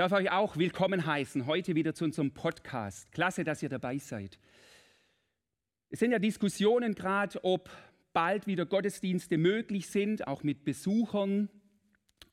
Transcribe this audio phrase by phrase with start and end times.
[0.00, 3.12] darf euch auch willkommen heißen, heute wieder zu unserem Podcast.
[3.12, 4.38] Klasse, dass ihr dabei seid.
[5.90, 7.68] Es sind ja Diskussionen gerade, ob
[8.14, 11.50] bald wieder Gottesdienste möglich sind, auch mit Besuchern.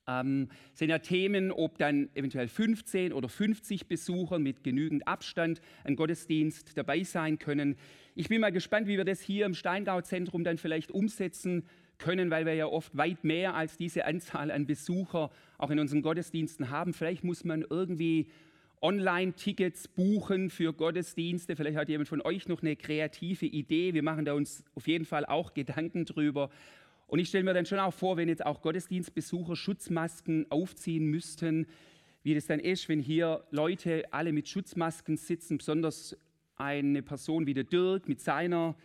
[0.07, 5.97] Ähm, sind ja Themen, ob dann eventuell 15 oder 50 Besucher mit genügend Abstand an
[5.97, 7.75] Gottesdienst dabei sein können.
[8.15, 11.65] Ich bin mal gespannt, wie wir das hier im Steingau-Zentrum dann vielleicht umsetzen
[11.99, 16.01] können, weil wir ja oft weit mehr als diese Anzahl an Besucher auch in unseren
[16.01, 16.93] Gottesdiensten haben.
[16.93, 18.27] Vielleicht muss man irgendwie
[18.81, 21.55] Online-Tickets buchen für Gottesdienste.
[21.55, 23.93] Vielleicht hat jemand von euch noch eine kreative Idee.
[23.93, 26.49] Wir machen da uns auf jeden Fall auch Gedanken drüber.
[27.07, 31.65] Und ich stelle mir dann schon auch vor, wenn jetzt auch Gottesdienstbesucher Schutzmasken aufziehen müssten,
[32.23, 36.17] wie das dann ist, wenn hier Leute alle mit Schutzmasken sitzen, besonders
[36.57, 38.75] eine Person wie der Dirk mit seiner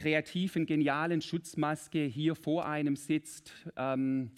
[0.00, 4.30] kreativen, genialen Schutzmaske hier vor einem sitzt, ähm,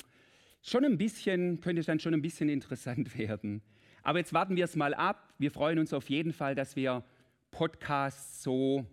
[0.61, 3.62] schon ein bisschen, könnte dann schon ein bisschen interessant werden.
[4.03, 5.33] Aber jetzt warten wir es mal ab.
[5.39, 7.05] Wir freuen uns auf jeden Fall, dass wir
[7.53, 8.84] Podcasts so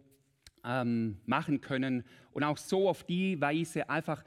[0.64, 4.24] ähm, machen können und auch so auf die Weise einfach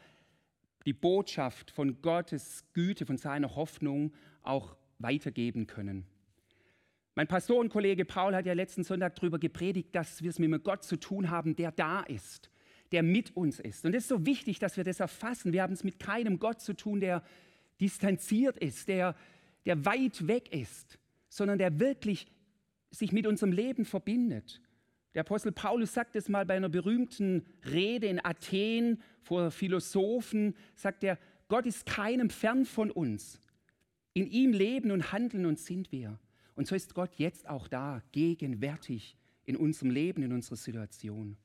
[0.84, 6.06] die Botschaft von Gottes Güte, von seiner Hoffnung auch weitergeben können.
[7.14, 10.64] Mein Pastor und Kollege Paul hat ja letzten Sonntag darüber gepredigt, dass wir es mit
[10.64, 12.50] Gott zu tun haben, der da ist,
[12.90, 13.84] der mit uns ist.
[13.84, 15.52] Und es ist so wichtig, dass wir das erfassen.
[15.52, 17.22] Wir haben es mit keinem Gott zu tun, der
[17.82, 19.14] distanziert ist, der,
[19.66, 22.28] der weit weg ist, sondern der wirklich
[22.90, 24.62] sich mit unserem Leben verbindet.
[25.14, 31.04] Der Apostel Paulus sagt es mal bei einer berühmten Rede in Athen vor Philosophen, sagt
[31.04, 33.38] er, Gott ist keinem fern von uns.
[34.14, 36.18] In ihm leben und handeln und sind wir.
[36.54, 41.36] Und so ist Gott jetzt auch da, gegenwärtig in unserem Leben, in unserer Situation.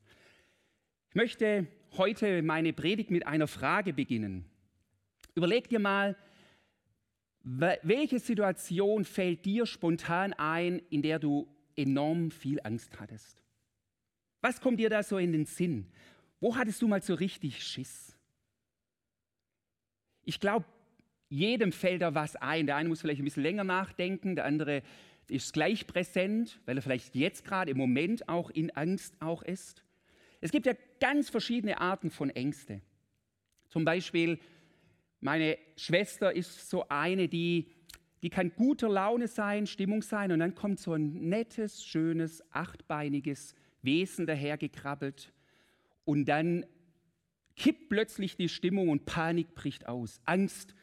[1.09, 4.45] Ich möchte heute meine Predigt mit einer Frage beginnen.
[5.36, 6.16] Überleg dir mal,
[7.44, 13.42] welche Situation fällt dir spontan ein, in der du enorm viel Angst hattest?
[14.42, 15.88] Was kommt dir da so in den Sinn?
[16.39, 18.17] Wo hattest du mal so richtig Schiss?
[20.23, 20.65] Ich glaube,
[21.30, 22.65] jedem fällt da was ein.
[22.67, 24.83] Der eine muss vielleicht ein bisschen länger nachdenken, der andere
[25.30, 29.83] ist gleich präsent, weil er vielleicht jetzt gerade im Moment auch in Angst auch ist.
[30.39, 32.82] Es gibt ja ganz verschiedene Arten von Ängste.
[33.70, 34.39] Zum Beispiel,
[35.20, 37.67] meine Schwester ist so eine, die,
[38.21, 43.55] die kann guter Laune sein, Stimmung sein und dann kommt so ein nettes, schönes, achtbeiniges
[43.82, 45.33] Wesen dahergekrabbelt
[46.05, 46.66] und dann
[47.55, 50.21] kippt plötzlich die Stimmung und Panik bricht aus.
[50.26, 50.76] Angst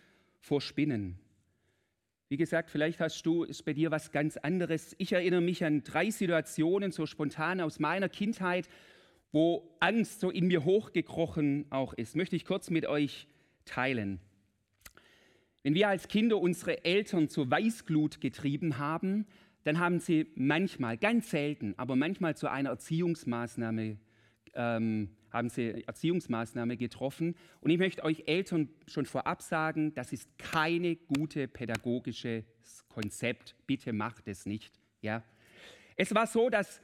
[0.45, 1.19] vor Spinnen.
[2.29, 4.95] Wie gesagt, vielleicht hast du, ist bei dir was ganz anderes.
[4.99, 8.69] Ich erinnere mich an drei Situationen, so spontan aus meiner Kindheit,
[9.33, 12.15] wo Angst so in mir hochgekrochen auch ist.
[12.15, 13.27] Möchte ich kurz mit euch
[13.65, 14.21] teilen.
[15.63, 19.27] Wenn wir als Kinder unsere Eltern zur Weißglut getrieben haben,
[19.63, 23.97] dann haben sie manchmal, ganz selten, aber manchmal zu einer Erziehungsmaßnahme
[24.53, 27.35] ähm, haben sie Erziehungsmaßnahme getroffen.
[27.61, 32.45] Und ich möchte euch Eltern schon vorab sagen, das ist keine gute pädagogisches
[32.89, 33.57] Konzept.
[33.67, 34.73] Bitte macht es nicht.
[35.03, 35.23] Ja?
[35.97, 36.81] Es war so, dass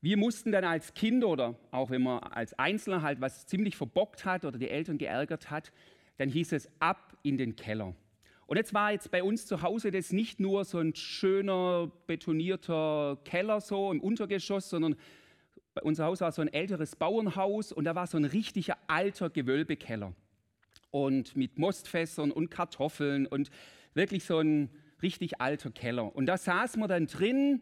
[0.00, 4.24] wir mussten dann als Kinder oder auch wenn man als Einzelner halt was ziemlich verbockt
[4.24, 5.72] hat oder die Eltern geärgert hat,
[6.16, 7.94] dann hieß es ab in den Keller.
[8.46, 13.18] Und jetzt war jetzt bei uns zu Hause das nicht nur so ein schöner betonierter
[13.24, 14.96] Keller so im Untergeschoss, sondern
[15.82, 20.14] unser Haus war so ein älteres Bauernhaus und da war so ein richtiger alter Gewölbekeller.
[20.90, 23.50] Und mit Mostfässern und Kartoffeln und
[23.94, 24.70] wirklich so ein
[25.02, 26.14] richtig alter Keller.
[26.14, 27.60] Und da saß man dann drin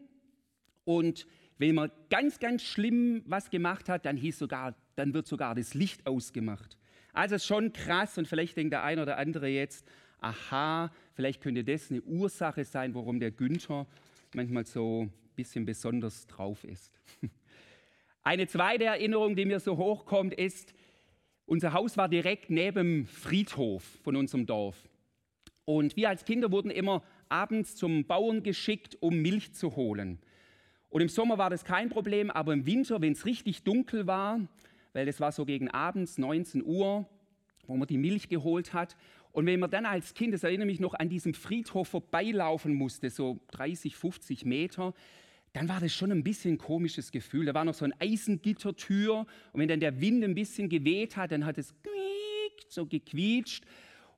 [0.85, 1.27] und
[1.59, 5.75] wenn man ganz, ganz schlimm was gemacht hat, dann hieß sogar, dann wird sogar das
[5.75, 6.77] Licht ausgemacht.
[7.13, 9.87] Also schon krass und vielleicht denkt der eine oder andere jetzt,
[10.21, 13.87] aha, vielleicht könnte das eine Ursache sein, warum der Günther
[14.35, 16.93] manchmal so ein bisschen besonders drauf ist.
[18.27, 20.73] Eine zweite Erinnerung, die mir so hochkommt, ist,
[21.45, 24.89] unser Haus war direkt neben dem Friedhof von unserem Dorf.
[25.67, 30.21] Und wir als Kinder wurden immer abends zum Bauern geschickt, um Milch zu holen.
[30.89, 34.41] Und im Sommer war das kein Problem, aber im Winter, wenn es richtig dunkel war,
[34.95, 37.07] weil das war so gegen abends 19 Uhr,
[37.67, 38.97] wo man die Milch geholt hat.
[39.33, 43.11] Und wenn man dann als Kind, das erinnere mich noch, an diesem Friedhof vorbeilaufen musste,
[43.11, 44.95] so 30, 50 Meter,
[45.55, 47.47] dann war das schon ein bisschen ein komisches Gefühl.
[47.47, 51.33] Da war noch so eine Eisengittertür und wenn dann der Wind ein bisschen geweht hat,
[51.33, 51.75] dann hat es
[52.69, 53.65] so gequietscht.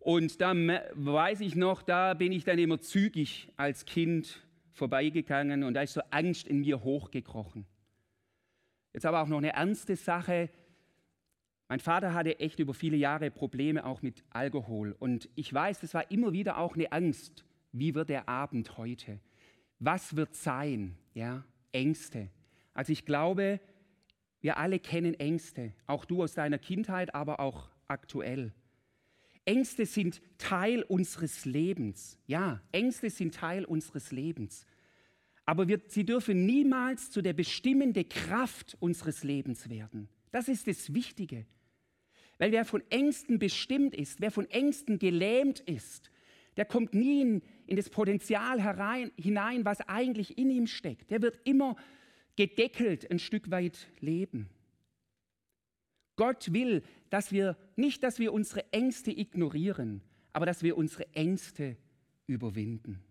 [0.01, 4.43] Und da weiß ich noch, da bin ich dann immer zügig als Kind
[4.73, 7.67] vorbeigegangen und da ist so Angst in mir hochgekrochen.
[8.93, 10.49] Jetzt aber auch noch eine ernste Sache.
[11.69, 15.93] Mein Vater hatte echt über viele Jahre Probleme auch mit Alkohol und ich weiß, das
[15.93, 17.45] war immer wieder auch eine Angst
[17.79, 19.21] wie wird der Abend heute?
[19.79, 20.97] Was wird sein?
[21.15, 22.31] Ja, Ängste.
[22.73, 23.61] Also ich glaube,
[24.41, 28.53] wir alle kennen Ängste, auch du aus deiner Kindheit, aber auch aktuell.
[29.45, 32.19] Ängste sind Teil unseres Lebens.
[32.27, 34.67] Ja, Ängste sind Teil unseres Lebens.
[35.45, 40.09] Aber wir, sie dürfen niemals zu der bestimmenden Kraft unseres Lebens werden.
[40.33, 41.47] Das ist das Wichtige.
[42.39, 46.11] Weil wer von Ängsten bestimmt ist, wer von Ängsten gelähmt ist,
[46.57, 51.11] der kommt nie in, in das Potenzial herein, hinein, was eigentlich in ihm steckt.
[51.11, 51.77] Der wird immer
[52.37, 54.49] gedeckelt ein Stück weit leben.
[56.17, 60.01] Gott will, dass wir nicht, dass wir unsere Ängste ignorieren,
[60.33, 61.77] aber dass wir unsere Ängste
[62.27, 63.03] überwinden.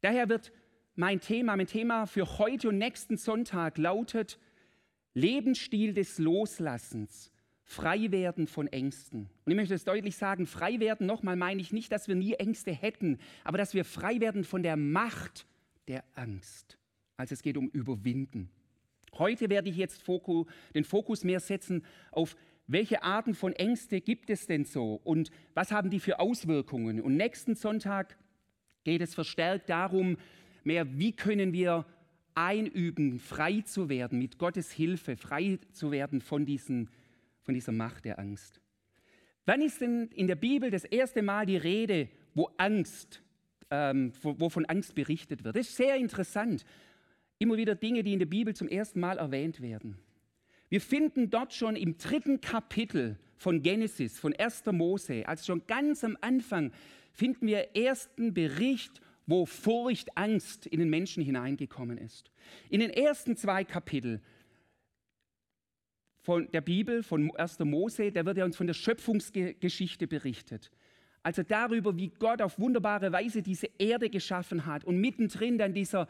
[0.00, 0.52] Daher wird
[0.94, 4.38] mein Thema, mein Thema für heute und nächsten Sonntag lautet
[5.14, 7.31] Lebensstil des Loslassens,
[7.72, 9.28] frei werden von Ängsten.
[9.44, 12.34] Und ich möchte es deutlich sagen, frei werden, nochmal meine ich nicht, dass wir nie
[12.34, 15.46] Ängste hätten, aber dass wir frei werden von der Macht
[15.88, 16.78] der Angst.
[17.16, 18.50] Also es geht um Überwinden.
[19.14, 20.06] Heute werde ich jetzt
[20.74, 22.36] den Fokus mehr setzen auf
[22.68, 27.00] welche Arten von Ängste gibt es denn so und was haben die für Auswirkungen.
[27.00, 28.16] Und nächsten Sonntag
[28.84, 30.16] geht es verstärkt darum,
[30.62, 31.84] mehr wie können wir
[32.34, 36.88] einüben, frei zu werden, mit Gottes Hilfe frei zu werden von, diesen,
[37.42, 38.60] von dieser Macht der Angst.
[39.44, 43.22] Wann ist denn in der Bibel das erste Mal die Rede, wo Angst,
[43.70, 45.56] ähm, wo, von Angst berichtet wird?
[45.56, 46.64] Das ist sehr interessant
[47.42, 49.98] immer wieder Dinge, die in der Bibel zum ersten Mal erwähnt werden.
[50.68, 54.64] Wir finden dort schon im dritten Kapitel von Genesis, von 1.
[54.66, 56.72] Mose, also schon ganz am Anfang,
[57.12, 62.30] finden wir ersten Bericht, wo Furcht, Angst in den Menschen hineingekommen ist.
[62.70, 64.22] In den ersten zwei Kapiteln
[66.22, 67.58] von der Bibel, von 1.
[67.60, 70.70] Mose, da wird ja uns von der Schöpfungsgeschichte berichtet.
[71.24, 76.08] Also darüber, wie Gott auf wunderbare Weise diese Erde geschaffen hat und mittendrin dann dieser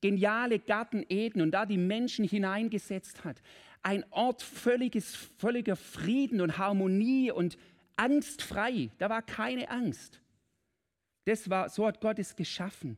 [0.00, 3.42] geniale Garten Eden und da die Menschen hineingesetzt hat.
[3.82, 7.56] Ein Ort völliges, völliger Frieden und Harmonie und
[7.96, 8.90] angstfrei.
[8.98, 10.20] Da war keine Angst.
[11.24, 12.96] Das war, so hat Gott es geschaffen.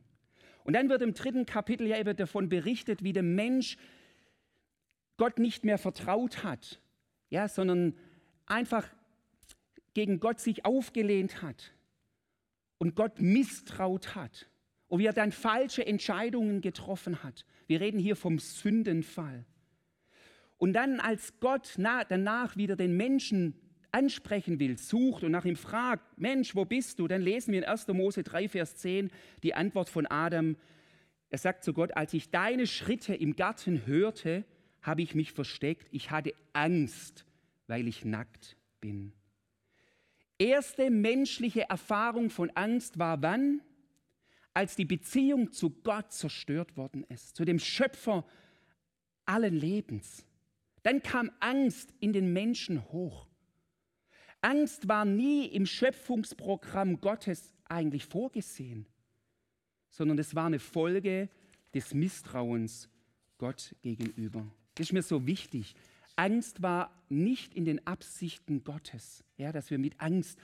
[0.63, 3.77] Und dann wird im dritten Kapitel ja eben davon berichtet, wie der Mensch
[5.19, 6.81] Gott nicht mehr vertraut hat,
[7.29, 7.95] ja, sondern
[8.47, 8.87] einfach
[9.93, 11.73] gegen Gott sich aufgelehnt hat
[12.77, 14.49] und Gott misstraut hat
[14.87, 17.45] und wie er dann falsche Entscheidungen getroffen hat.
[17.67, 19.45] Wir reden hier vom Sündenfall.
[20.57, 23.55] Und dann, als Gott danach wieder den Menschen
[23.91, 27.07] ansprechen will, sucht und nach ihm fragt, Mensch, wo bist du?
[27.07, 27.87] Dann lesen wir in 1.
[27.89, 29.11] Mose 3, Vers 10
[29.43, 30.55] die Antwort von Adam.
[31.29, 34.45] Er sagt zu Gott, als ich deine Schritte im Garten hörte,
[34.81, 35.87] habe ich mich versteckt.
[35.91, 37.25] Ich hatte Angst,
[37.67, 39.13] weil ich nackt bin.
[40.37, 43.61] Erste menschliche Erfahrung von Angst war wann?
[44.53, 48.25] als die Beziehung zu Gott zerstört worden ist, zu dem Schöpfer
[49.25, 50.25] allen Lebens.
[50.83, 53.27] Dann kam Angst in den Menschen hoch.
[54.41, 58.85] Angst war nie im Schöpfungsprogramm Gottes eigentlich vorgesehen,
[59.89, 61.29] sondern es war eine Folge
[61.73, 62.89] des Misstrauens
[63.37, 64.45] Gott gegenüber.
[64.79, 65.75] Das ist mir so wichtig.
[66.15, 70.39] Angst war nicht in den Absichten Gottes, ja, dass wir mit Angst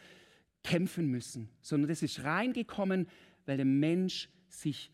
[0.61, 3.07] kämpfen müssen, sondern das ist reingekommen,
[3.45, 4.91] weil der Mensch sich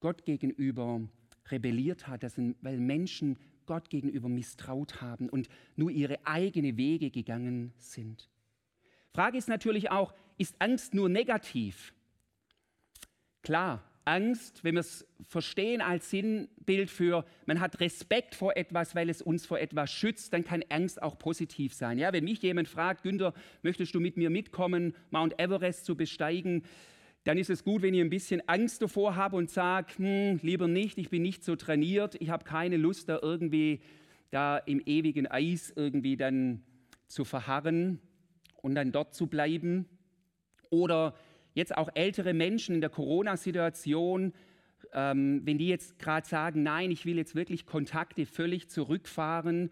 [0.00, 1.00] Gott gegenüber
[1.50, 2.24] rebelliert hat,
[2.60, 8.28] weil Menschen Gott gegenüber misstraut haben und nur ihre eigenen Wege gegangen sind.
[9.14, 11.94] Frage ist natürlich auch, ist Angst nur negativ?
[13.40, 19.08] Klar, Angst, wenn wir es verstehen als Sinnbild für, man hat Respekt vor etwas, weil
[19.08, 21.98] es uns vor etwas schützt, dann kann Angst auch positiv sein.
[21.98, 26.64] Ja, wenn mich jemand fragt, Günther, möchtest du mit mir mitkommen, Mount Everest zu besteigen?
[27.24, 30.68] dann ist es gut, wenn ich ein bisschen Angst davor habe und sage, hm, lieber
[30.68, 33.80] nicht, ich bin nicht so trainiert, ich habe keine Lust, da irgendwie
[34.30, 36.62] da im ewigen Eis irgendwie dann
[37.06, 37.98] zu verharren
[38.62, 39.86] und dann dort zu bleiben.
[40.70, 41.14] Oder
[41.54, 44.32] jetzt auch ältere Menschen in der Corona-Situation,
[44.92, 49.70] ähm, wenn die jetzt gerade sagen, nein, ich will jetzt wirklich Kontakte völlig zurückfahren,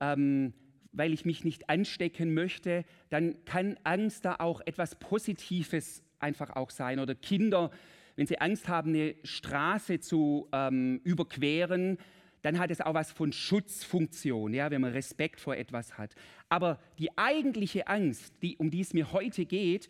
[0.00, 0.52] ähm,
[0.92, 6.70] weil ich mich nicht anstecken möchte, dann kann Angst da auch etwas Positives einfach auch
[6.70, 6.98] sein.
[7.00, 7.70] Oder Kinder,
[8.16, 11.98] wenn sie Angst haben, eine Straße zu ähm, überqueren,
[12.42, 16.14] dann hat es auch was von Schutzfunktion, ja, wenn man Respekt vor etwas hat.
[16.48, 19.88] Aber die eigentliche Angst, die, um die es mir heute geht,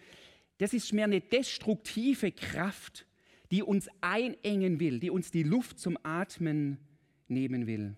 [0.63, 3.05] das ist mehr eine destruktive Kraft,
[3.51, 6.79] die uns einengen will, die uns die Luft zum Atmen
[7.27, 7.97] nehmen will.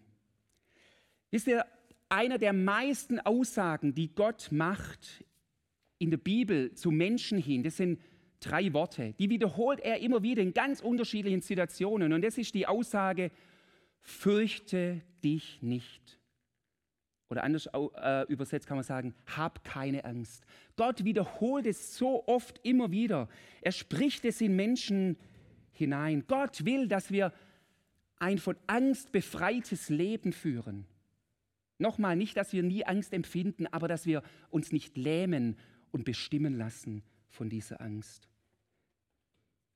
[1.30, 1.66] Wisst ihr,
[2.08, 5.26] einer der meisten Aussagen, die Gott macht
[5.98, 8.00] in der Bibel zu Menschen hin, das sind
[8.40, 9.12] drei Worte.
[9.18, 12.14] Die wiederholt er immer wieder in ganz unterschiedlichen Situationen.
[12.14, 13.30] Und das ist die Aussage,
[14.00, 16.18] fürchte dich nicht.
[17.30, 20.44] Oder anders äh, übersetzt kann man sagen, hab keine Angst.
[20.76, 23.28] Gott wiederholt es so oft immer wieder.
[23.62, 25.16] Er spricht es in Menschen
[25.72, 26.24] hinein.
[26.26, 27.32] Gott will, dass wir
[28.18, 30.86] ein von Angst befreites Leben führen.
[31.78, 35.56] Nochmal, nicht, dass wir nie Angst empfinden, aber dass wir uns nicht lähmen
[35.90, 38.28] und bestimmen lassen von dieser Angst.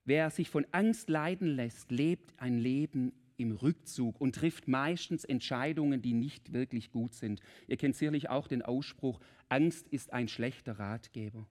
[0.05, 6.03] Wer sich von Angst leiden lässt, lebt ein Leben im Rückzug und trifft meistens Entscheidungen,
[6.03, 7.41] die nicht wirklich gut sind.
[7.67, 11.47] Ihr kennt sicherlich auch den Ausspruch, Angst ist ein schlechter Ratgeber.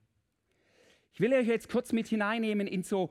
[1.12, 3.10] Ich will euch jetzt kurz mit hineinnehmen in so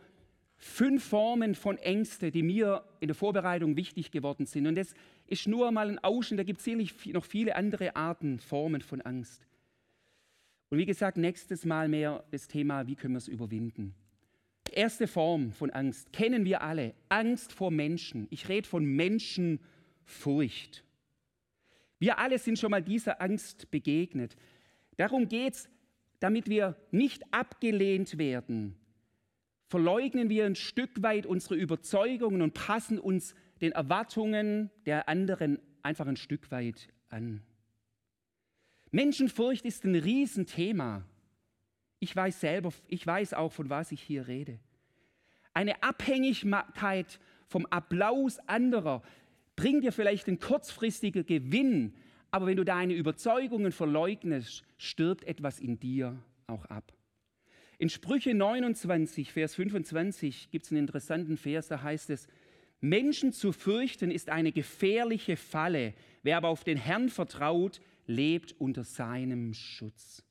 [0.55, 4.67] fünf Formen von Ängste, die mir in der Vorbereitung wichtig geworden sind.
[4.67, 4.93] Und das
[5.27, 9.01] ist nur mal ein Ausschnitt, da gibt es sicherlich noch viele andere Arten, Formen von
[9.01, 9.45] Angst.
[10.69, 13.93] Und wie gesagt, nächstes Mal mehr das Thema, wie können wir es überwinden.
[14.77, 16.93] Erste Form von Angst kennen wir alle.
[17.09, 18.27] Angst vor Menschen.
[18.29, 20.83] Ich rede von Menschenfurcht.
[21.97, 24.35] Wir alle sind schon mal dieser Angst begegnet.
[24.97, 25.69] Darum geht es,
[26.19, 28.75] damit wir nicht abgelehnt werden,
[29.65, 36.05] verleugnen wir ein Stück weit unsere Überzeugungen und passen uns den Erwartungen der anderen einfach
[36.05, 37.41] ein Stück weit an.
[38.91, 41.03] Menschenfurcht ist ein Riesenthema.
[41.97, 44.59] Ich weiß selber, ich weiß auch, von was ich hier rede.
[45.57, 49.01] Eine Abhängigkeit vom Applaus anderer
[49.55, 51.95] bringt dir vielleicht einen kurzfristigen Gewinn,
[52.29, 56.93] aber wenn du deine Überzeugungen verleugnest, stirbt etwas in dir auch ab.
[57.79, 62.27] In Sprüche 29, Vers 25 gibt es einen interessanten Vers, da heißt es,
[62.79, 65.95] Menschen zu fürchten ist eine gefährliche Falle.
[66.21, 70.23] Wer aber auf den Herrn vertraut, lebt unter seinem Schutz.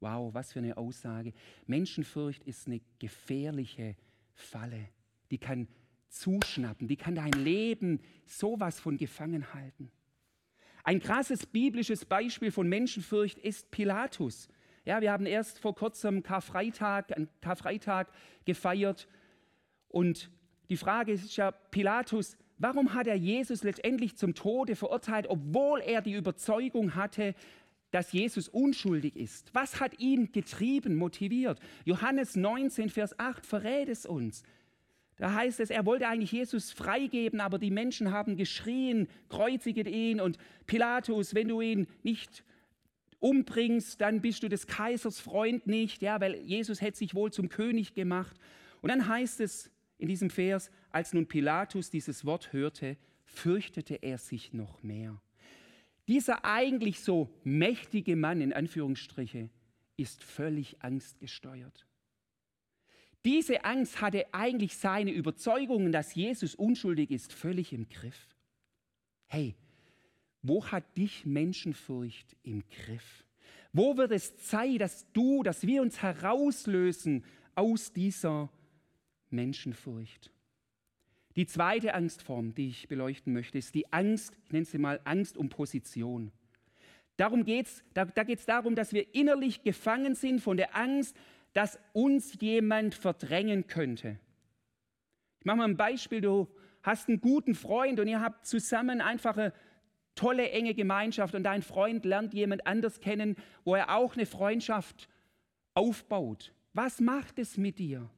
[0.00, 1.32] Wow, was für eine Aussage.
[1.68, 3.94] Menschenfurcht ist eine gefährliche
[4.36, 4.88] Falle.
[5.30, 5.66] Die kann
[6.08, 9.90] zuschnappen, die kann dein Leben sowas von gefangen halten.
[10.84, 14.48] Ein krasses biblisches Beispiel von Menschenfurcht ist Pilatus.
[14.84, 18.12] Ja, wir haben erst vor kurzem Karfreitag, Karfreitag
[18.44, 19.08] gefeiert
[19.88, 20.30] und
[20.68, 26.02] die Frage ist ja, Pilatus, warum hat er Jesus letztendlich zum Tode verurteilt, obwohl er
[26.02, 27.34] die Überzeugung hatte,
[27.96, 29.48] dass Jesus unschuldig ist?
[29.54, 31.58] Was hat ihn getrieben, motiviert?
[31.86, 34.42] Johannes 19, Vers 8 verrät es uns.
[35.16, 40.20] Da heißt es, er wollte eigentlich Jesus freigeben, aber die Menschen haben geschrien, kreuzige ihn
[40.20, 40.36] und
[40.66, 42.44] Pilatus, wenn du ihn nicht
[43.18, 47.48] umbringst, dann bist du des Kaisers Freund nicht, ja, weil Jesus hätte sich wohl zum
[47.48, 48.36] König gemacht.
[48.82, 54.18] Und dann heißt es in diesem Vers, als nun Pilatus dieses Wort hörte, fürchtete er
[54.18, 55.18] sich noch mehr.
[56.08, 59.50] Dieser eigentlich so mächtige Mann in Anführungsstriche
[59.96, 61.86] ist völlig angstgesteuert.
[63.24, 68.28] Diese Angst hatte eigentlich seine Überzeugungen, dass Jesus unschuldig ist, völlig im Griff.
[69.26, 69.56] Hey,
[70.42, 73.24] wo hat dich Menschenfurcht im Griff?
[73.72, 77.24] Wo wird es Zeit, dass du, dass wir uns herauslösen
[77.56, 78.48] aus dieser
[79.30, 80.30] Menschenfurcht?
[81.36, 85.36] Die zweite Angstform, die ich beleuchten möchte, ist die Angst, ich nenne sie mal Angst
[85.36, 86.32] um Position.
[87.18, 91.16] Darum geht's, da, da geht es darum, dass wir innerlich gefangen sind von der Angst,
[91.52, 94.18] dass uns jemand verdrängen könnte.
[95.40, 96.48] Ich mache mal ein Beispiel, du
[96.82, 99.52] hast einen guten Freund und ihr habt zusammen einfache
[100.14, 105.08] tolle, enge Gemeinschaft und dein Freund lernt jemand anders kennen, wo er auch eine Freundschaft
[105.74, 106.54] aufbaut.
[106.72, 108.08] Was macht es mit dir?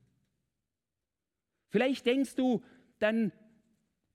[1.71, 2.63] Vielleicht denkst du
[2.99, 3.33] dann,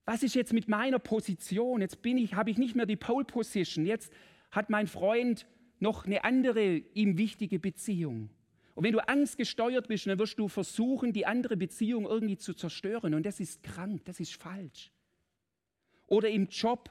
[0.06, 1.82] was ist jetzt mit meiner Position?
[1.82, 3.86] Jetzt bin ich, habe ich nicht mehr die Pole Position.
[3.86, 4.12] Jetzt
[4.52, 5.46] hat mein Freund
[5.80, 8.30] noch eine andere ihm wichtige Beziehung.
[8.76, 13.14] Und wenn du angstgesteuert bist, dann wirst du versuchen, die andere Beziehung irgendwie zu zerstören.
[13.14, 14.92] Und das ist krank, das ist falsch.
[16.08, 16.90] Oder im Job,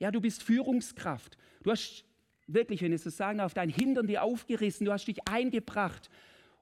[0.00, 1.38] ja, du bist Führungskraft.
[1.62, 2.04] Du hast
[2.46, 6.10] wirklich, wenn ich so sagen darf, dein Hintern dir aufgerissen, du hast dich eingebracht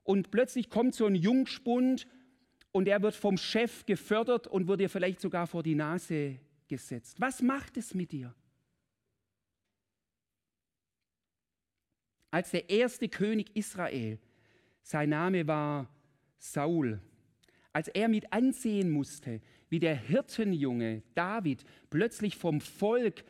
[0.04, 2.06] und plötzlich kommt so ein Jungspund
[2.76, 7.18] und er wird vom Chef gefördert und wird dir vielleicht sogar vor die Nase gesetzt.
[7.18, 8.34] Was macht es mit dir?
[12.30, 14.18] Als der erste König Israel,
[14.82, 15.88] sein Name war
[16.36, 17.00] Saul,
[17.72, 19.40] als er mit ansehen musste,
[19.70, 23.24] wie der Hirtenjunge David plötzlich vom Volk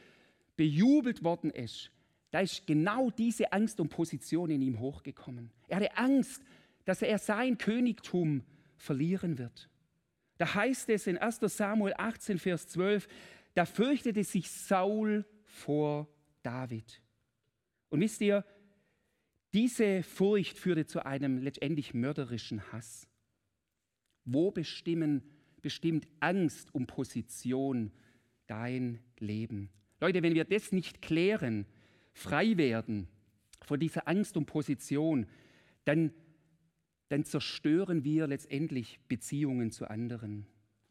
[0.56, 1.92] bejubelt worden ist,
[2.32, 5.52] da ist genau diese Angst und Position in ihm hochgekommen.
[5.68, 6.42] Er hatte Angst,
[6.84, 8.42] dass er sein Königtum
[8.76, 9.68] verlieren wird.
[10.38, 13.08] Da heißt es in 1 Samuel 18, Vers 12,
[13.54, 16.08] da fürchtete sich Saul vor
[16.42, 17.00] David.
[17.88, 18.44] Und wisst ihr,
[19.56, 23.08] Diese Furcht führte zu einem letztendlich mörderischen Hass.
[24.26, 25.22] Wo bestimmen,
[25.62, 27.90] bestimmt Angst um Position
[28.48, 29.70] dein Leben?
[29.98, 31.64] Leute, wenn wir das nicht klären,
[32.12, 33.08] frei werden
[33.64, 35.26] von dieser Angst um Position,
[35.86, 36.12] dann,
[37.08, 40.46] dann zerstören wir letztendlich Beziehungen zu anderen.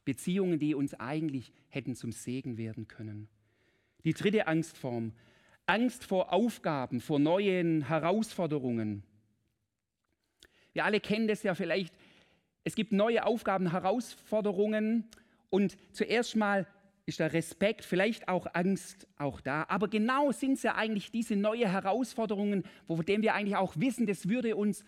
[0.05, 3.27] Beziehungen, die uns eigentlich hätten zum Segen werden können.
[4.03, 5.13] Die dritte Angstform,
[5.65, 9.03] Angst vor Aufgaben, vor neuen Herausforderungen.
[10.73, 11.93] Wir alle kennen das ja vielleicht.
[12.63, 15.05] Es gibt neue Aufgaben, Herausforderungen
[15.49, 16.67] und zuerst mal
[17.07, 19.65] ist der Respekt, vielleicht auch Angst auch da.
[19.69, 24.07] Aber genau sind es ja eigentlich diese neuen Herausforderungen, von denen wir eigentlich auch wissen,
[24.07, 24.83] das würde uns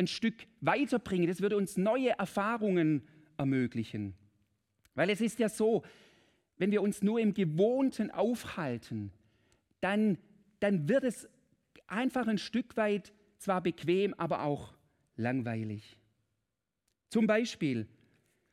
[0.00, 4.14] ein Stück weiterbringen, das würde uns neue Erfahrungen ermöglichen.
[4.94, 5.84] Weil es ist ja so,
[6.56, 9.12] wenn wir uns nur im Gewohnten aufhalten,
[9.80, 10.18] dann,
[10.58, 11.28] dann wird es
[11.86, 14.74] einfach ein Stück weit zwar bequem, aber auch
[15.16, 15.98] langweilig.
[17.10, 17.86] Zum Beispiel,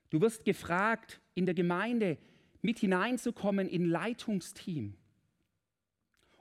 [0.10, 2.18] du wirst gefragt, in der Gemeinde
[2.62, 4.96] mit hineinzukommen in Leitungsteam.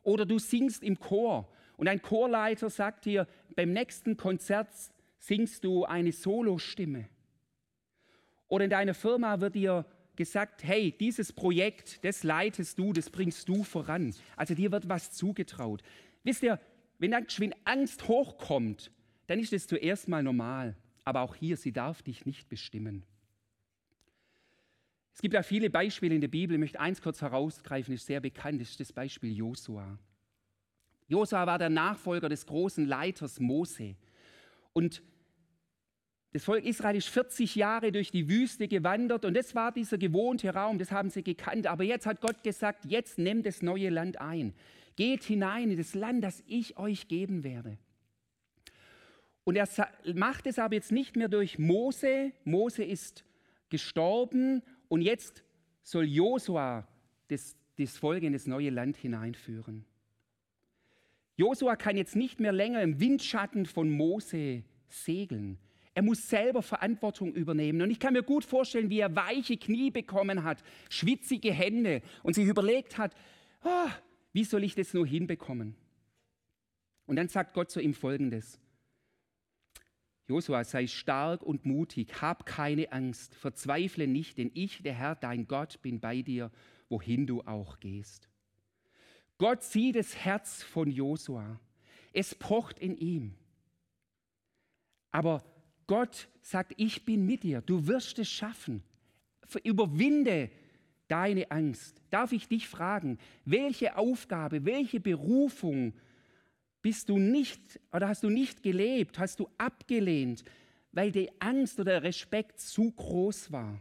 [0.03, 4.69] Oder du singst im Chor und ein Chorleiter sagt dir, beim nächsten Konzert
[5.19, 7.09] singst du eine Solostimme.
[8.49, 13.49] Oder in deiner Firma wird dir gesagt, hey, dieses Projekt, das leitest du, das bringst
[13.49, 14.15] du voran.
[14.37, 15.83] Also dir wird was zugetraut.
[16.25, 16.61] Wisst ihr,
[16.99, 18.91] wenn dann geschwind Angst hochkommt,
[19.27, 20.77] dann ist es zuerst mal normal.
[21.05, 23.05] Aber auch hier, sie darf dich nicht bestimmen.
[25.13, 26.57] Es gibt ja viele Beispiele in der Bibel.
[26.57, 29.99] Ich möchte eins kurz herausgreifen, ist sehr bekannt, ist das Beispiel Josua.
[31.09, 33.97] Josua war der Nachfolger des großen Leiters Mose.
[34.77, 35.03] Und
[36.35, 40.53] das Volk Israel ist 40 Jahre durch die Wüste gewandert und das war dieser gewohnte
[40.53, 41.67] Raum, das haben sie gekannt.
[41.67, 44.53] Aber jetzt hat Gott gesagt, jetzt nehmt das neue Land ein.
[44.95, 47.79] Geht hinein in das Land, das ich euch geben werde.
[49.45, 49.67] Und er
[50.15, 52.33] macht es aber jetzt nicht mehr durch Mose.
[52.45, 53.25] Mose ist
[53.71, 55.43] gestorben und jetzt
[55.85, 56.87] soll Josua
[57.29, 59.87] das, das Volk in das neue Land hineinführen.
[61.37, 65.59] Josua kann jetzt nicht mehr länger im Windschatten von Mose segeln.
[65.95, 67.81] Er muss selber Verantwortung übernehmen.
[67.81, 72.35] Und ich kann mir gut vorstellen, wie er weiche Knie bekommen hat, schwitzige Hände und
[72.35, 73.15] sich überlegt hat,
[73.65, 73.91] oh,
[74.33, 75.75] wie soll ich das nur hinbekommen?
[77.07, 78.61] Und dann sagt Gott zu ihm folgendes.
[80.29, 85.47] Josua, sei stark und mutig, hab keine Angst, verzweifle nicht, denn ich, der Herr, dein
[85.47, 86.51] Gott, bin bei dir,
[86.89, 88.29] wohin du auch gehst.
[89.39, 91.61] Gott sieht das Herz von Josua.
[92.13, 93.35] Es pocht in ihm.
[95.11, 95.45] Aber
[95.87, 98.83] Gott sagt, ich bin mit dir, du wirst es schaffen.
[99.63, 100.51] Überwinde
[101.09, 102.03] deine Angst.
[102.11, 105.93] Darf ich dich fragen, welche Aufgabe, welche Berufung
[106.83, 110.45] bist du nicht oder hast du nicht gelebt, hast du abgelehnt,
[110.93, 113.81] weil die Angst oder der Respekt zu groß war?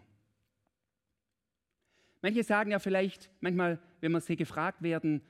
[2.21, 5.21] Manche sagen ja vielleicht manchmal, wenn wir sie gefragt werden,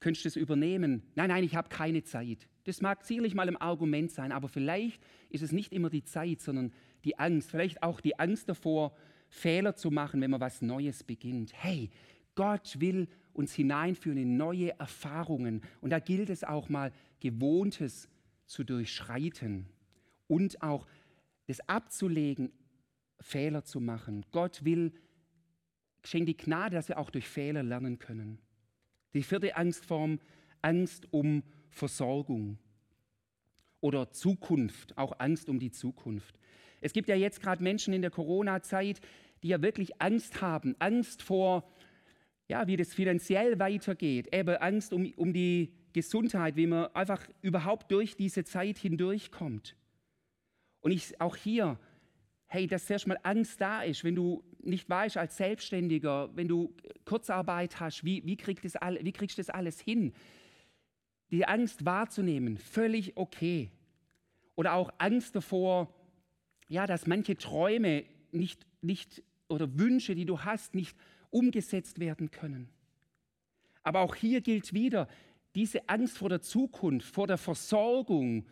[0.00, 1.02] könntest du es übernehmen?
[1.14, 2.48] Nein, nein, ich habe keine Zeit.
[2.64, 6.40] Das mag sicherlich mal ein Argument sein, aber vielleicht ist es nicht immer die Zeit,
[6.40, 6.72] sondern
[7.04, 7.50] die Angst.
[7.50, 8.94] Vielleicht auch die Angst davor,
[9.28, 11.52] Fehler zu machen, wenn man was Neues beginnt.
[11.54, 11.90] Hey,
[12.34, 15.62] Gott will uns hineinführen in neue Erfahrungen.
[15.80, 18.08] Und da gilt es auch mal, Gewohntes
[18.46, 19.66] zu durchschreiten
[20.26, 20.86] und auch
[21.46, 22.52] das abzulegen,
[23.20, 24.24] Fehler zu machen.
[24.30, 24.92] Gott will,
[26.04, 28.38] schenkt die Gnade, dass wir auch durch Fehler lernen können.
[29.16, 30.20] Die vierte Angstform,
[30.62, 32.58] Angst um Versorgung
[33.80, 36.38] oder Zukunft, auch Angst um die Zukunft.
[36.80, 39.00] Es gibt ja jetzt gerade Menschen in der Corona-Zeit,
[39.42, 41.70] die ja wirklich Angst haben, Angst vor,
[42.48, 47.90] ja, wie das finanziell weitergeht, eben Angst um, um die Gesundheit, wie man einfach überhaupt
[47.90, 49.76] durch diese Zeit hindurchkommt.
[50.80, 51.78] Und ich auch hier,
[52.46, 56.74] hey, dass zuerst mal Angst da ist, wenn du nicht weißt als Selbstständiger, wenn du
[57.04, 60.12] Kurzarbeit hast, wie, wie, kriegst, das all, wie kriegst du das alles hin?
[61.30, 63.70] die Angst wahrzunehmen, völlig okay.
[64.54, 65.92] Oder auch Angst davor,
[66.68, 70.96] ja, dass manche Träume nicht, nicht oder Wünsche, die du hast, nicht
[71.30, 72.68] umgesetzt werden können.
[73.82, 75.08] Aber auch hier gilt wieder,
[75.54, 78.46] diese Angst vor der Zukunft, vor der Versorgung,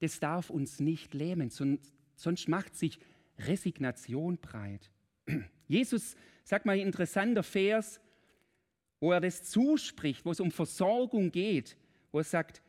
[0.00, 2.98] das darf uns nicht lähmen, sonst macht sich
[3.46, 4.90] Resignation breit.
[5.68, 8.00] Jesus sagt mal ein interessanter Vers,
[9.00, 11.76] wo er das zuspricht, wo es um Versorgung geht
[12.12, 12.62] wo er sagt,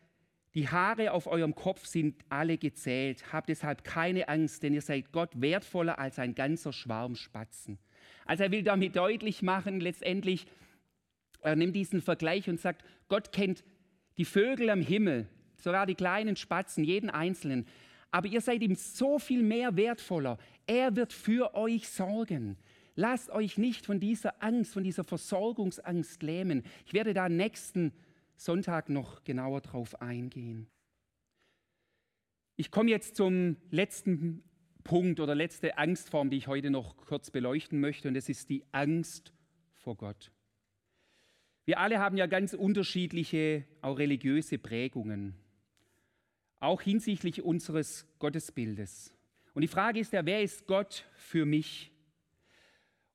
[0.55, 3.33] die Haare auf eurem Kopf sind alle gezählt.
[3.33, 7.77] Habt deshalb keine Angst, denn ihr seid Gott wertvoller als ein ganzer Schwarm Spatzen.
[8.25, 10.45] Also er will damit deutlich machen, letztendlich,
[11.41, 13.63] er nimmt diesen Vergleich und sagt, Gott kennt
[14.17, 17.67] die Vögel am Himmel, sogar die kleinen Spatzen, jeden einzelnen.
[18.13, 20.37] Aber ihr seid ihm so viel mehr wertvoller.
[20.67, 22.57] Er wird für euch sorgen.
[22.95, 26.61] Lasst euch nicht von dieser Angst, von dieser Versorgungsangst lähmen.
[26.85, 27.91] Ich werde da nächsten
[28.35, 30.67] Sonntag noch genauer drauf eingehen.
[32.55, 34.43] Ich komme jetzt zum letzten
[34.83, 38.63] Punkt oder letzte Angstform, die ich heute noch kurz beleuchten möchte, und das ist die
[38.73, 39.33] Angst
[39.73, 40.31] vor Gott.
[41.65, 45.33] Wir alle haben ja ganz unterschiedliche, auch religiöse Prägungen,
[46.63, 49.13] auch hinsichtlich unseres Gottesbildes.
[49.53, 51.91] Und die Frage ist ja, wer ist Gott für mich?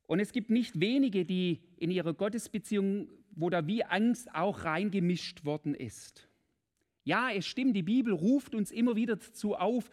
[0.06, 5.44] Und es gibt nicht wenige, die in ihrer Gottesbeziehung, wo da wie Angst auch reingemischt
[5.44, 6.28] worden ist.
[7.04, 9.90] Ja, es stimmt, die Bibel ruft uns immer wieder dazu auf,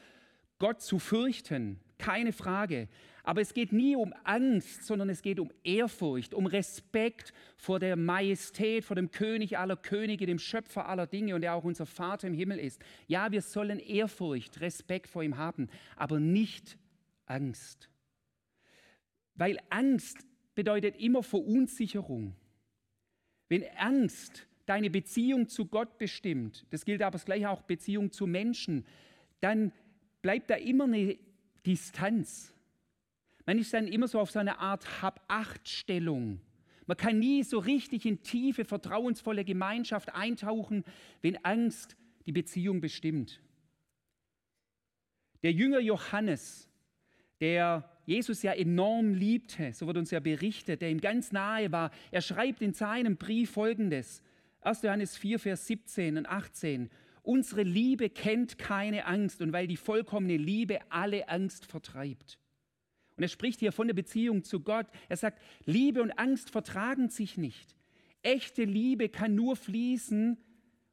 [0.59, 2.87] Gott zu fürchten, keine Frage.
[3.23, 7.95] Aber es geht nie um Angst, sondern es geht um Ehrfurcht, um Respekt vor der
[7.95, 12.27] Majestät, vor dem König aller Könige, dem Schöpfer aller Dinge und der auch unser Vater
[12.27, 12.79] im Himmel ist.
[13.07, 16.77] Ja, wir sollen Ehrfurcht, Respekt vor ihm haben, aber nicht
[17.25, 17.89] Angst.
[19.33, 20.19] Weil Angst
[20.53, 22.35] bedeutet immer Verunsicherung.
[23.49, 28.85] Wenn Angst deine Beziehung zu Gott bestimmt, das gilt aber gleich auch Beziehung zu Menschen,
[29.41, 29.71] dann
[30.21, 31.17] bleibt da immer eine
[31.65, 32.53] Distanz.
[33.45, 36.41] Man ist dann immer so auf so eine Art Hab-Acht-Stellung.
[36.87, 40.83] Man kann nie so richtig in tiefe, vertrauensvolle Gemeinschaft eintauchen,
[41.21, 43.41] wenn Angst die Beziehung bestimmt.
[45.43, 46.69] Der Jünger Johannes,
[47.39, 51.91] der Jesus ja enorm liebte, so wird uns ja berichtet, der ihm ganz nahe war,
[52.11, 54.23] er schreibt in seinem Brief folgendes:
[54.61, 54.83] 1.
[54.83, 56.89] Johannes 4, Vers 17 und 18.
[57.25, 62.37] Unsere Liebe kennt keine Angst und weil die vollkommene Liebe alle Angst vertreibt.
[63.17, 64.85] Und er spricht hier von der Beziehung zu Gott.
[65.09, 67.75] Er sagt, Liebe und Angst vertragen sich nicht.
[68.21, 70.37] Echte Liebe kann nur fließen,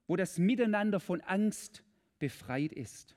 [0.07, 1.85] wo das Miteinander von Angst
[2.18, 3.14] befreit ist.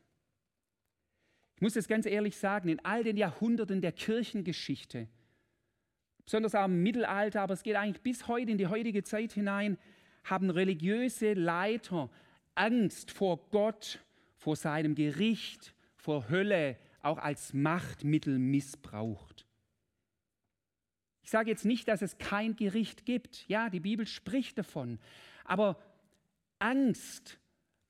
[1.56, 5.08] Ich muss es ganz ehrlich sagen, in all den Jahrhunderten der Kirchengeschichte,
[6.25, 9.78] besonders auch im Mittelalter, aber es geht eigentlich bis heute in die heutige Zeit hinein,
[10.25, 12.10] haben religiöse Leiter
[12.55, 14.03] Angst vor Gott,
[14.37, 19.45] vor seinem Gericht, vor Hölle auch als Machtmittel missbraucht.
[21.21, 23.47] Ich sage jetzt nicht, dass es kein Gericht gibt.
[23.47, 24.99] Ja, die Bibel spricht davon.
[25.43, 25.81] Aber
[26.59, 27.39] Angst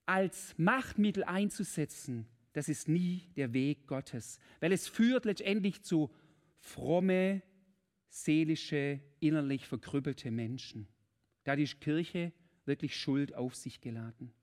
[0.06, 6.10] als Machtmittel einzusetzen, das ist nie der Weg Gottes, weil es führt letztendlich zu
[6.60, 7.42] fromme,
[8.08, 10.88] seelische, innerlich verkrüppelte Menschen.
[11.44, 12.32] Da hat die Kirche
[12.64, 14.34] wirklich Schuld auf sich geladen.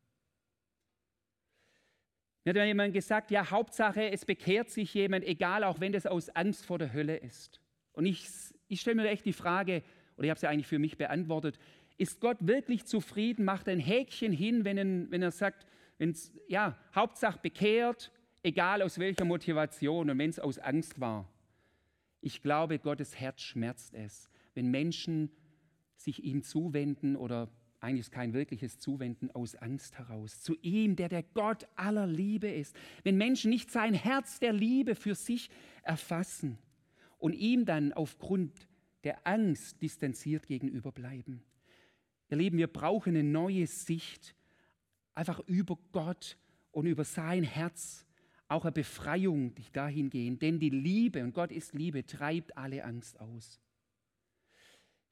[2.44, 6.28] Mir hat jemand gesagt, ja, Hauptsache, es bekehrt sich jemand, egal, auch wenn das aus
[6.31, 7.61] Angst vor der Hölle ist.
[7.92, 8.26] Und ich,
[8.68, 9.83] ich stelle mir echt die Frage,
[10.16, 11.59] oder ich habe sie eigentlich für mich beantwortet,
[11.98, 15.66] ist Gott wirklich zufrieden, macht ein Häkchen hin, wenn, er, wenn er sagt,
[15.98, 18.11] wenn's, ja, Hauptsache bekehrt,
[18.42, 21.28] egal aus welcher Motivation und wenn es aus Angst war.
[22.20, 25.31] Ich glaube, Gottes Herz schmerzt es, wenn Menschen
[25.96, 27.48] sich ihm zuwenden oder
[27.83, 30.40] eigentlich kein wirkliches Zuwenden aus Angst heraus.
[30.40, 32.77] Zu ihm, der der Gott aller Liebe ist.
[33.03, 35.51] Wenn Menschen nicht sein Herz der Liebe für sich
[35.83, 36.59] erfassen
[37.18, 38.68] und ihm dann aufgrund
[39.05, 41.42] der Angst distanziert gegenüber bleiben.
[42.31, 44.35] Ihr Lieben, wir brauchen eine neue Sicht,
[45.14, 46.38] einfach über Gott
[46.71, 48.07] und über sein Herz,
[48.49, 50.38] auch eine Befreiung die dahin gehen.
[50.38, 53.61] Denn die Liebe, und Gott ist Liebe, treibt alle Angst aus.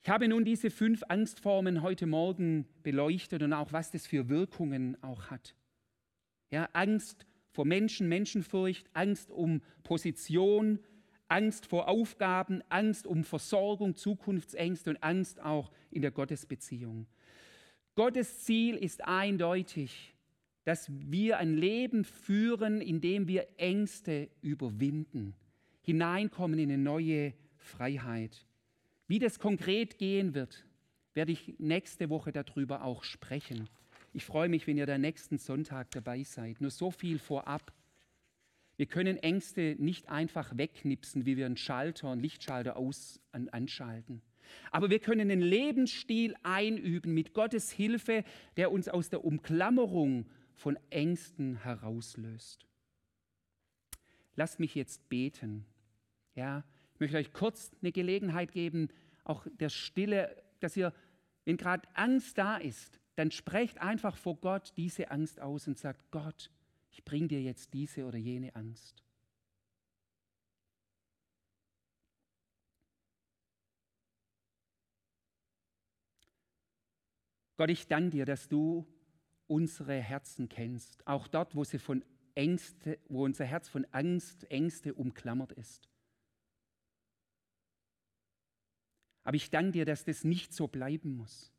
[0.03, 4.97] Ich habe nun diese fünf Angstformen heute Morgen beleuchtet und auch, was das für Wirkungen
[5.03, 5.55] auch hat.
[6.49, 10.79] Ja, Angst vor Menschen, Menschenfurcht, Angst um Position,
[11.27, 17.05] Angst vor Aufgaben, Angst um Versorgung, Zukunftsängste und Angst auch in der Gottesbeziehung.
[17.93, 20.15] Gottes Ziel ist eindeutig,
[20.63, 25.35] dass wir ein Leben führen, in dem wir Ängste überwinden,
[25.83, 28.47] hineinkommen in eine neue Freiheit.
[29.11, 30.63] Wie das konkret gehen wird,
[31.15, 33.67] werde ich nächste Woche darüber auch sprechen.
[34.13, 36.61] Ich freue mich, wenn ihr da nächsten Sonntag dabei seid.
[36.61, 37.73] Nur so viel vorab.
[38.77, 44.21] Wir können Ängste nicht einfach wegknipsen, wie wir einen Schalter, einen Lichtschalter aus, an, anschalten.
[44.71, 48.23] Aber wir können einen Lebensstil einüben mit Gottes Hilfe,
[48.55, 52.65] der uns aus der Umklammerung von Ängsten herauslöst.
[54.37, 55.65] Lasst mich jetzt beten.
[56.33, 56.63] Ja,
[57.01, 58.87] möchte euch kurz eine Gelegenheit geben,
[59.23, 60.93] auch der Stille, dass ihr,
[61.45, 66.11] wenn gerade Angst da ist, dann sprecht einfach vor Gott diese Angst aus und sagt,
[66.11, 66.49] Gott,
[66.91, 69.03] ich bringe dir jetzt diese oder jene Angst.
[77.57, 78.87] Gott, ich danke dir, dass du
[79.47, 84.93] unsere Herzen kennst, auch dort, wo, sie von Ängste, wo unser Herz von Angst, Ängste
[84.93, 85.87] umklammert ist.
[89.23, 91.51] Aber ich danke dir, dass das nicht so bleiben muss,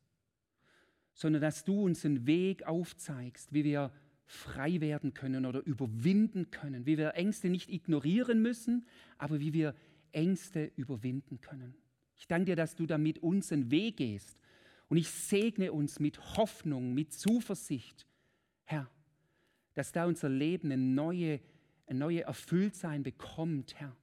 [1.13, 3.91] sondern dass du uns einen Weg aufzeigst, wie wir
[4.25, 8.85] frei werden können oder überwinden können, wie wir Ängste nicht ignorieren müssen,
[9.17, 9.75] aber wie wir
[10.11, 11.75] Ängste überwinden können.
[12.15, 14.39] Ich danke dir, dass du damit uns einen Weg gehst.
[14.87, 18.05] Und ich segne uns mit Hoffnung, mit Zuversicht,
[18.63, 18.89] Herr,
[19.73, 21.39] dass da unser Leben eine neue,
[21.87, 23.95] ein neue Erfülltsein bekommt, Herr,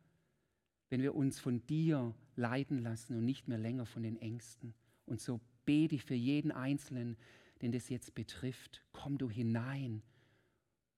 [0.89, 4.75] wenn wir uns von dir leiden lassen und nicht mehr länger von den Ängsten.
[5.07, 7.17] Und so bete ich für jeden Einzelnen,
[7.63, 8.83] den das jetzt betrifft.
[8.93, 10.03] Komm du hinein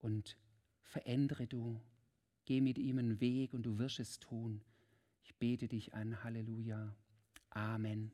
[0.00, 0.38] und
[0.80, 1.80] verändere du.
[2.44, 4.62] Geh mit ihm einen Weg und du wirst es tun.
[5.24, 6.22] Ich bete dich an.
[6.24, 6.94] Halleluja.
[7.50, 8.12] Amen.